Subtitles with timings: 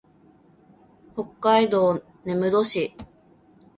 [1.15, 2.93] 北海道根室市